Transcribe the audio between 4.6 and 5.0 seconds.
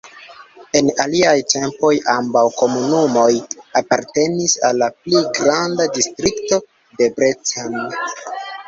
al la